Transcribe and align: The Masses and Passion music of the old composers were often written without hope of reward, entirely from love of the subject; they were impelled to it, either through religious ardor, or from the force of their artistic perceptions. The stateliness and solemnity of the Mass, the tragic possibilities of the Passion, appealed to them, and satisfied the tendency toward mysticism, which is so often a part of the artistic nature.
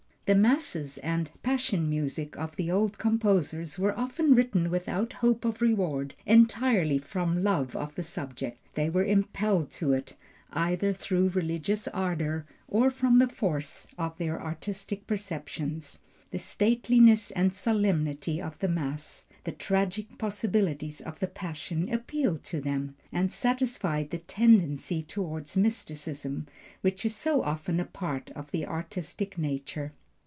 The 0.27 0.35
Masses 0.35 0.97
and 0.99 1.29
Passion 1.43 1.89
music 1.89 2.37
of 2.37 2.55
the 2.55 2.71
old 2.71 2.97
composers 2.97 3.77
were 3.77 3.97
often 3.99 4.33
written 4.33 4.69
without 4.69 5.11
hope 5.19 5.43
of 5.43 5.61
reward, 5.61 6.15
entirely 6.25 6.99
from 6.99 7.43
love 7.43 7.75
of 7.75 7.95
the 7.95 8.03
subject; 8.03 8.57
they 8.75 8.89
were 8.89 9.03
impelled 9.03 9.69
to 9.71 9.91
it, 9.91 10.15
either 10.53 10.93
through 10.93 11.31
religious 11.31 11.85
ardor, 11.89 12.45
or 12.69 12.89
from 12.89 13.19
the 13.19 13.27
force 13.27 13.87
of 13.97 14.17
their 14.17 14.41
artistic 14.41 15.05
perceptions. 15.05 15.99
The 16.29 16.39
stateliness 16.39 17.31
and 17.31 17.53
solemnity 17.53 18.41
of 18.41 18.57
the 18.59 18.69
Mass, 18.69 19.25
the 19.43 19.51
tragic 19.51 20.17
possibilities 20.17 21.01
of 21.01 21.19
the 21.19 21.27
Passion, 21.27 21.93
appealed 21.93 22.45
to 22.45 22.61
them, 22.61 22.95
and 23.11 23.29
satisfied 23.29 24.11
the 24.11 24.19
tendency 24.19 25.03
toward 25.03 25.53
mysticism, 25.57 26.47
which 26.79 27.03
is 27.05 27.13
so 27.13 27.43
often 27.43 27.81
a 27.81 27.85
part 27.85 28.29
of 28.31 28.51
the 28.51 28.65
artistic 28.65 29.37
nature. 29.37 29.91